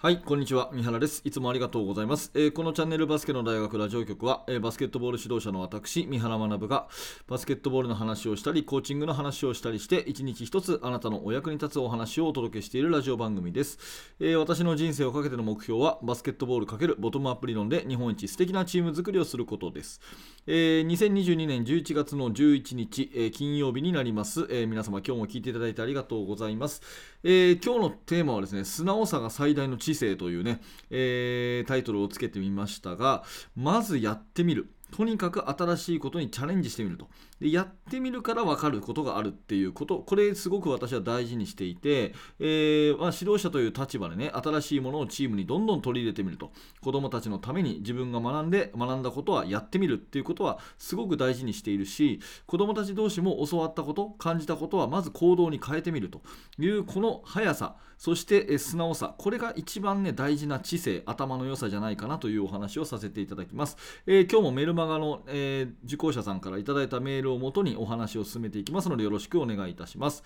[0.00, 0.70] はい、こんにちは。
[0.72, 1.22] 三原です。
[1.24, 2.30] いつもありがとうございます。
[2.32, 6.86] えー、このチャンネルバスケの大学ラジオ局は、えー、バスケットボール指導者の私、三原学が、
[7.26, 13.76] バスケットボールの話をしたり、コーチングの話をしたりして、一日一つあなたのお役に立つお話をお届けしているラジオ番組です。
[14.20, 20.00] えー、私の人生をかけての目標は、バスケットボール×ボトムアップ理論で日本一素敵なチーム作りをすることです。
[20.46, 26.82] えー、2022年11月の11日、え、金曜日になります、え、皆様今日も聞いていただいてありがとうございます、
[27.24, 33.24] え今日のテーマはですね素直さが最大の姿勢というね、えタイトルをつけてみましたが
[33.56, 34.70] まずやってみる。
[34.90, 37.08] とにかく新しいことにチャレンジしてみると。
[37.40, 46.52] でやってみるから分かることがあるっていうこと、これすごく私は大事にしていて、えー、まあ、指導者という立場でね、新しいものをチームにどんどん取り入れてみると。
[46.80, 56.22] 子供たちのために自分が学んで、学んだことはやってみるっていうことはすごく大事にしているし、子供たち同士も教わったこと、感じたことはまず行動に変えてみると
[56.58, 63.76] いうこの速さ、そして素直さ、これが一番ね、大事な知性、頭の良さじゃないかなというお話をさせていただきます。
[64.06, 70.22] えー、今日もマガの、えー、受講者さんからいただいたメールをもとにお話を進めていきますのでよろしくお願いいたします。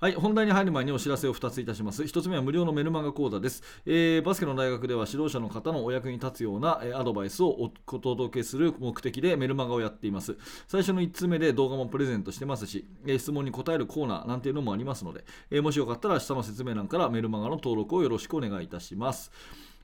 [0.00, 2.02] はい、本題に入る前にお知らせを2ついたします。
[2.02, 3.62] 1つ目は無料のメルマガ講座です。
[3.86, 10.36] えー、バスケの大学では指導者の方のお役に立つような、え、アドバイスをお届けする目的でメルマガをやっています。
[10.68, 19.32] 最初の1つ目で動画もプレゼントしてますし、え、質問に答えるコーナーなんていうのもありますので、えもしよかったら下の説明欄からメルマガの登録をよろしくお願いいたします。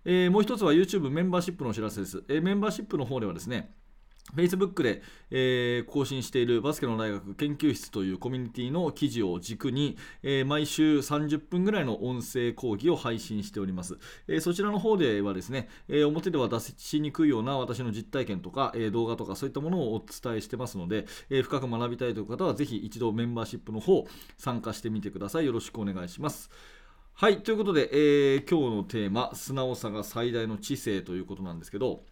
[0.05, 2.23] えもう1つは YouTube メンバーシップのお知らせです。
[2.29, 3.75] えメンバーシップの方ではですね、
[4.37, 13.99] Facebook で、えー、更新しているバスケの大学研究室というコミュニティの記事を軸に、えー、毎週30分ぐらいの音声講義を配信しております。
[14.29, 24.07] えー、そちらの方ではですね、え表では出しにくいような私の実体験とか、え動画とかそういったものをお伝えしてますので、え深く学びたいという方はぜひ一度メンバーシップの方
[24.39, 25.47] 参加してみてください。
[25.47, 26.51] よろしくお願いします。
[27.21, 32.07] はい、ということで、え今日のテーマ、素直さが最大の知性ということなんですけど、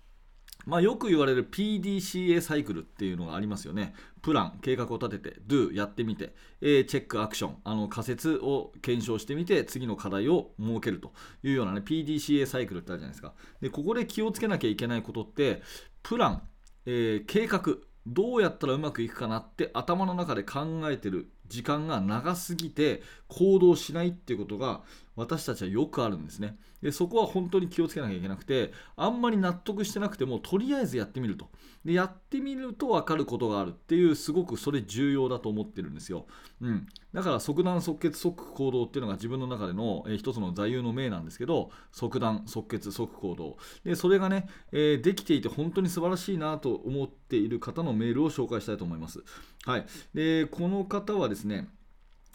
[0.67, 3.95] まあ、よく言われる PDCA サイクルっていうのがありますよね。
[4.21, 13.33] プラン、計画を立てて、Do、やってみて、えチェック、アクション、あの仮説を検証してみて、次の課題を設けるというようなね、PDCA サイクルってあるじゃないですか。
[13.63, 15.63] で、ここで気をつけなきゃいけないことって、
[16.03, 16.43] プラン、
[16.85, 17.63] えー、計画、
[18.07, 24.83] どうやったらうまくいくかなって頭の中で考えてる時間が長すぎて行動しないっていうことが
[25.19, 26.57] 私たちはよくあるんですね。
[26.81, 31.51] でそこは本当に気をつけなきゃいけなくてあんまり納得してなくてもとりあえずやってみると。
[31.85, 36.27] でやってみると分かることがあるっていうすごくそれ重要だと思ってるんですよ、
[36.61, 43.57] うん、だから即断即決即行動っていうのが自分の中での、えー、一つの座右の銘なんですけど即断即決即行動。
[43.85, 49.23] でそれがね、えー、できていて本当に素晴らしいなと思っている方のメールを紹介したいと思います。
[49.65, 49.87] はい。
[50.15, 51.69] でこの方はですね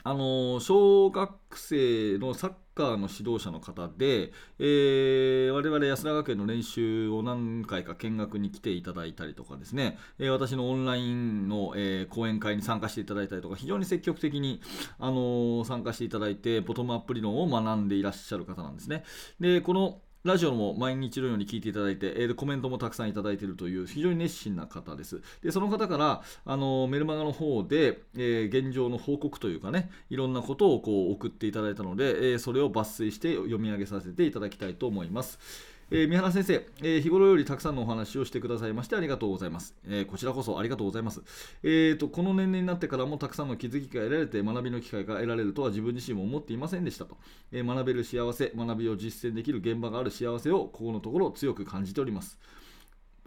[0.03, 14.61] あの小学生のサッカーの指導者の方で、えー、我々安田学園の練習を何回か見学に来ていただいたりとかですね、えー、私のオンラインの、えー、講演会に参加していただいたりとか非常に積極的に、
[14.99, 19.03] あの参加していただいてボトムアップ理論を学んでいらっしゃる方なんですね。
[19.39, 25.21] でこのラジオも毎日のように聞いていただいて、えー、コメントもたくさんいただいているという非常に熱心な方です。
[25.41, 35.72] で、その方からあのメルマガの方で、えー、現状の報告というかね、いろんなことをこう送っていただいたので、えー、それを抜粋して読み上げさせていただきたいと思います。
[35.95, 39.75] えー、三原先生、えー、日頃よりたくさんのお話をしてくださいましてありがとうございます。
[39.85, 41.21] えー、こちらこそありがとうございます。
[41.61, 47.15] えーと、この年齢になってからもたくさんの気づきが得られて学びの機会が得られるとは自分自身も思っていませんでしたと。
[47.51, 52.39] え学べる幸せ、学びを実践できる現場がある幸せをここのところ強く感じております。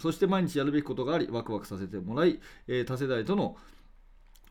[0.00, 3.56] そして毎日やるべきことがあり、ワクワクさせてもらい、え多世代との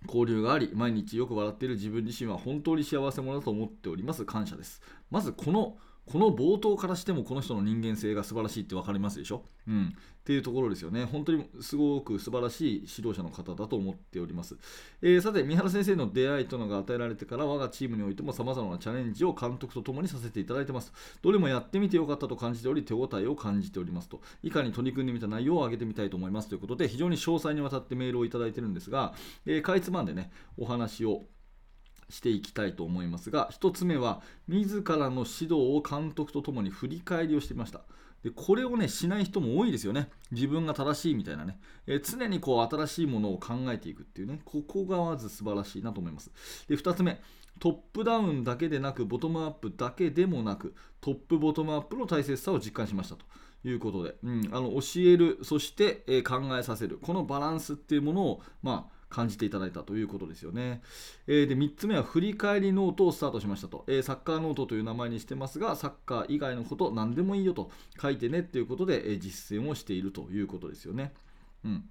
[0.08, 4.24] 交流があり、毎日よく笑っている自分自身は本当に幸せ者だと思っております。
[4.24, 4.82] 感謝です。
[5.12, 11.06] まずこのこの冒頭からしてもこの人の人間性が素晴らしいって分かりますでしょ、うん、っていうところですよね。
[11.06, 14.56] 本当にすごく素晴らしい指導者の方だと思っております。
[15.02, 20.94] えー、さて、三原先生の出会いというのが与えられてから我がチームにおいても様々なチャレンジを監督と共にさせていただいてます。
[21.24, 24.22] どれもやってみてよかったと感じており、手応えを感じておりますと。
[24.44, 29.14] 以下に取り組んでみた内容を挙げてみたいと思いますということで、非常に詳細にわたってメールをいただいてるんですが、
[29.46, 31.24] えー、かいつまんでね、お話を
[32.10, 37.82] していきたいと思いますが1つ目は自らの指導を監督とともに振り返りをしてみました。
[38.24, 40.10] でこれをねしない人も多いですよね。
[40.32, 44.42] 自分が正しいみたいなね、え、常にこう新しいものを考えていくっていうね。
[44.44, 46.32] ここがまず素晴らしいなと思います。
[46.68, 47.22] で2つ目
[47.60, 53.26] トップダウンだけでなくボトムアップだけでもなくトップボトムアップの大切さを実感しましたと。
[53.64, 57.00] いうことで、うん、あの教えるそして、えー、考えさせる。
[57.02, 60.82] このバランスっていうものを、まあ、感じていただいたということですよね。
[61.28, 67.72] えー、で3つ目は振り返りノートをスタートしましたと、えー、サッカーノートという名前にしてますがサッカー以外のこと何でもいいよと
[68.02, 71.14] 書いてねっていうことで、えー、実践をしているということですよね。
[71.64, 71.90] うん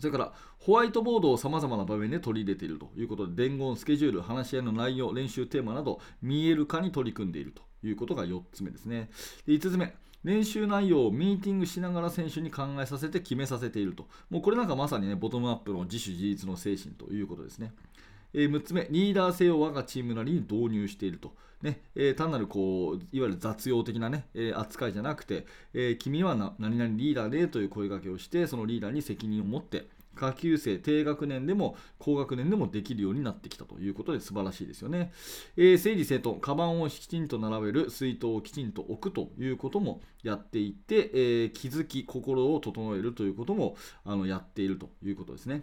[0.00, 9.10] それからホワイトボードをさまざまな場面で取り入れているということで伝言、スケジュール、話し合いの内容、練習テーマなど見える化に取り組んでいるということが4つ目ですね。
[9.46, 14.08] で5つ目、練習内容をミーティングしながら選手に考えさせて決めさせていると。
[14.30, 17.72] もうこれなんかまさにね、ボトムアップの自主自立の精神ということですね。
[18.32, 21.32] え、6つ目、リーダー性を我がチームなりに導入していると。
[21.62, 35.12] ねえー、単なるこういわゆる雑用的な、ねえー、扱いじゃなくて、え君は何々リーダーでという声掛けをして、そのリーダーに責任を持って、下級生、低学年でも高学年でもできるようになってきたということで素晴らしいですよね。
[35.56, 45.62] えー、整理整頓、カバンをきちんと並べる、水筒をきちんと置くということもやっていて、えー、気づき、心を整えるということもあのやっているということですね。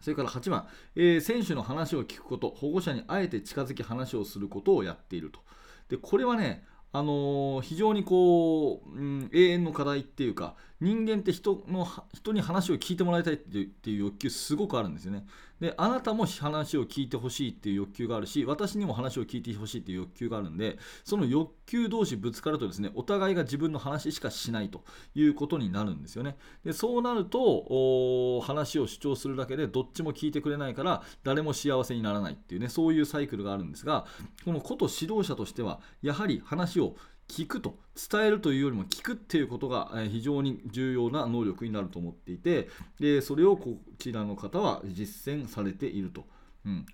[0.00, 5.40] それから8番、えー、選手の話を聞くこと、保護者にあえて近づき話をすることをやっていると。
[5.88, 15.26] でこれはね、あのー、非常にこう、うん、永遠の課題っていうか人間って人の人に話を聞いてもらいたいっていう欲求すごくあるんですよね。
[15.60, 24.84] であなたも話を聞いてほしいっていう欲求があるし私にも話を聞いてほしいっていう欲求があるんでその欲求同士ぶつかるとですねお互いが自分の話しかしないと
[25.14, 26.36] いうことになるんですよね。
[26.64, 34.06] でそうなると話を主張するだけでどっちも聞いてくれないから誰も幸せにならないっていうねそういうサイクルがあるんですが
[34.44, 36.96] このこと指導者としてはやはり話を
[37.28, 37.78] 聞くと
[38.10, 46.24] 伝えるというよりも聞くっていうことが非常に重要な能力になると思っていてでそれをこちらの方は実践されていると。
[46.64, 46.86] うん、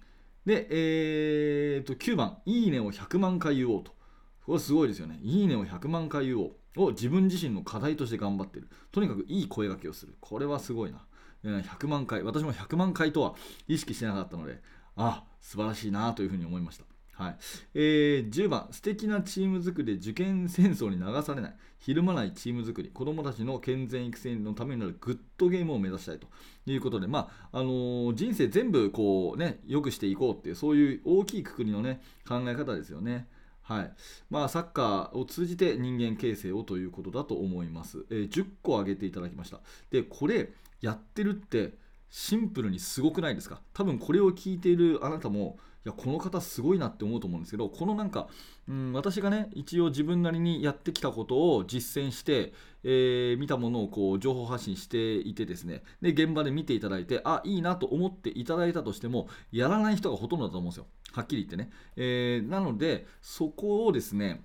[0.45, 3.95] で、えー、と9番「いいね」を100万回言おうと。
[4.47, 5.19] これすごいですよね。
[5.23, 8.69] いいねを100万回言おうを自分自身の課題として頑張っている。
[8.93, 10.17] とにかくいい声がけをする。
[10.21, 11.07] これはすごいな。
[11.45, 12.23] 100万回。
[12.23, 13.35] 私も100万回とは
[13.69, 14.61] 意識してなかったので、
[14.97, 16.85] あ、素晴らしいなというふうに思いました。
[17.15, 17.37] はい
[17.75, 26.27] えー、10番、素敵なチーム作りで受験戦争に流されない、ひるまないチーム作り、子どもたちの健全育成のためになるグッドゲームを目指したいと
[26.67, 33.29] いうことで、まああのー、人生全部こう、ね、良くしていこうっていう、そういう大きいくくりの、ね、考え方ですよね。
[33.63, 33.93] はい
[34.29, 38.05] まあ、サッカーを通じて人間形成をということだと思います。
[38.11, 39.61] えー、10個挙げていただきました。
[39.91, 40.53] で、これ、
[40.83, 41.73] やってるって
[42.17, 43.61] シンプルにすごくないですか？
[43.73, 48.29] 多分これを聞いているあなたもいやこの方すごいなって思うと思うんですけどこのなんか、
[48.69, 52.53] うん、私がね一応自分なりにやってきたことを実践して、
[52.85, 60.87] えー、見たものをこう情報発信していてですねで現場で見ていただいてあいいなと思っていただいたとしてもやらない人がほとんどだと思うんですよ。
[61.11, 64.45] はっきり言ってね、えー、なのでそこをですね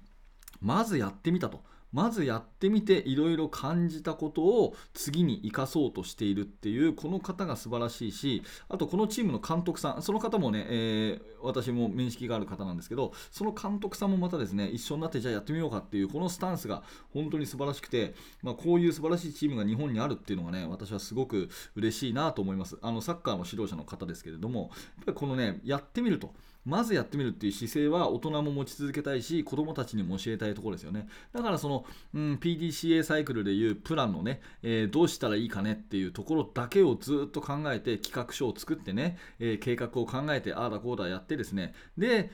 [0.60, 1.62] まずやってみたと。
[1.92, 16.84] まずやってみていろいろ感じたことを次に生かそうとしているっていうこの方が素晴らしいしあとこのチームの監督さんその方もね、えー、私も面識がある方なんですけどその監督さんもまたですね一緒になってじゃあやってみようかっていうこのスタンスが
[17.14, 18.14] 本当に素晴らしくて、
[18.44, 22.78] まあ、こういう素晴らしいチームが日本にあるっていうのがね私はすごく嬉しいなと思います。
[22.82, 24.70] あのサッカーの指導者の方ですけれどもやっ
[25.06, 26.34] ぱりこのねやってみると
[26.70, 31.08] まずやってみるっていう姿勢は大人も持ち続けたいし子どもたちにも教えたいところですよね。
[31.34, 41.74] だからその、うん、PDCA サイクルでいうプランのね、えー、どうしたらいいかねっていうところだけをずっと考えて企画書を作ってね、えー、計画を考えてああだこうだやってですね。
[41.98, 42.30] で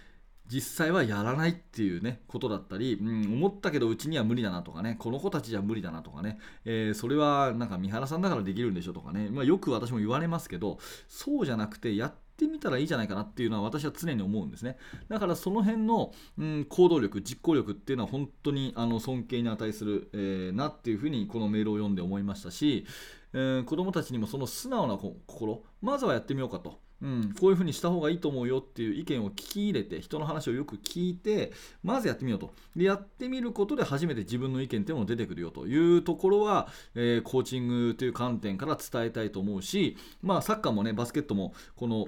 [0.48, 14.78] 実際はやらないっていうねことだったり、うん、思ったけどうちには無理だなとかねこの子たちじゃ無理だなとかね、えー、それはなんか三原さんだからできるんでしょとかね、まあ、よく私も言われますけどそうじゃなくてやってってみたらいいじゃないかなっていうのは私は常に思うんですね。
[15.08, 22.86] だからその辺の、うん、行動力実行力っていうのは本当にあの尊敬に値する、えー、なっていうふうにこのメールを読んで思いましたし、
[23.34, 26.84] えー、子どもたちにもその素直な心まずはやってみようかと。
[27.02, 31.52] うん、こういうふうにした方がいいと思うよっていう意見を聞き入れて人の話をよく聞いて
[31.84, 32.54] まずやってみようと。
[32.76, 42.08] でやってみることで初めて自分の意見っていうのも出てくるよというところは、えー、コーチングという観点から伝えたいと思うし、まあ、サッカーもねバスケットもこの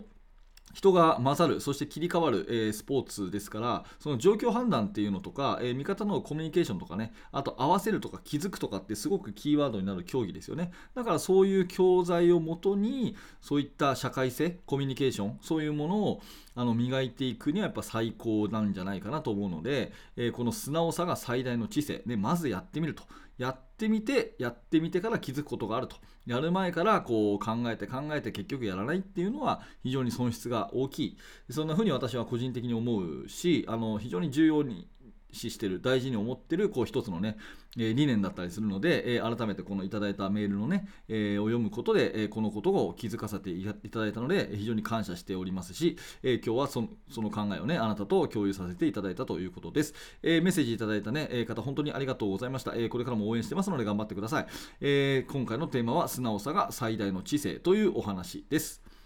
[0.77, 10.69] 人が混ざる、そして切り替わる、えー、スポーツですから、その状況判断っていうのとか、えー、味方のコミュニケーションとかね、あと合わせるとか気づくとかってすごくキーワードになる競技ですよね。
[10.93, 16.21] だからそういう教材をもとに、そういった社会性、コミュニケーション、そういうものを
[16.53, 23.01] あの磨いていくにはやっぱ最高なんじゃないかなと思うので、えー、この素直さが最大の知性で、まずやってみると。
[23.37, 25.95] やってみてやってみてから気づくことがあると。
[26.25, 31.17] やる前からこう考えて考えて結局やらないっていうのは非常に損失が大きい。
[31.49, 34.89] そんなふうに私は個人的に思うしあの非常に重要に
[35.31, 37.37] 視してる大事に思ってるこう一つのね、
[37.77, 46.81] えー、理念だったりするので、えー、改めてこのいただいたメールのね、えー、を読むことで、え、このことを気づかせていただいたので非常に感謝しておりますし、え、今日はそ
[47.21, 49.93] の考えをねあなたと共有させていただいたということです、
[50.23, 54.47] え、メッセージいただいたね、え方本当にありがとうございました、え、これからも応援してますので頑張ってください、
[54.81, 58.96] えー、今回のテーマは素直さが最大の知性というお話です。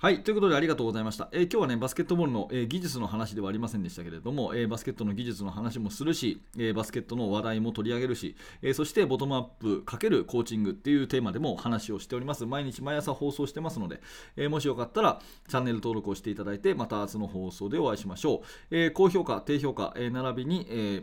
[0.00, 1.28] はい、ということでありがとうございました。
[1.32, 12.46] えー、今日はね、バスケットボールの、えー、技術の話ではありませんでしたけれども、えー、バスケットの技術の話もするし、えバスケットの話題も取り上げるし、えそしてボトムアップ×コーチングっていうテーマでも話をしております。
[12.46, 14.00] 毎日毎朝放送してますので、
[14.36, 18.44] えもしよかったらチャンネル登録をしていただいて、また明日の放送でお会いしましょう。
[18.70, 21.02] え高評価、低評価、え並びに、え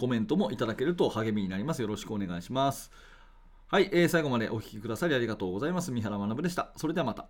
[0.00, 1.82] コメントもいただけると励みになります。
[1.82, 2.90] よろしくお願いします。
[3.66, 5.92] はい、え最後までお聴きくださりありがとうございます。
[5.92, 6.72] 三原学でした。
[6.78, 7.28] それではまた。